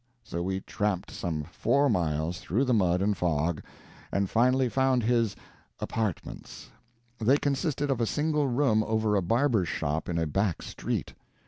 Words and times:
So 0.23 0.41
we 0.41 0.61
tramped 0.61 1.11
some 1.11 1.43
four 1.43 1.87
miles 1.87 2.39
through 2.39 2.65
the 2.65 2.73
mud 2.73 3.03
and 3.03 3.15
fog, 3.15 3.61
and 4.11 4.27
finally 4.31 4.67
found 4.67 5.03
his 5.03 5.35
"apartments"; 5.79 6.71
they 7.19 7.37
consisted 7.37 7.91
of 7.91 8.01
a 8.01 8.07
single 8.07 8.47
room 8.47 8.81
over 8.81 9.15
a 9.15 9.21
barber's 9.21 9.69
shop 9.69 10.09
in 10.09 10.17
a 10.17 10.25
back 10.25 10.63
street. 10.63 11.13